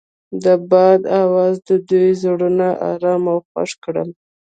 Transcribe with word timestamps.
د 0.43 0.45
باد 0.69 1.01
اواز 1.21 1.55
د 1.69 1.71
دوی 1.89 2.09
زړونه 2.21 2.67
ارامه 2.89 3.31
او 3.35 3.39
خوښ 3.49 3.71
کړل. 3.83 4.09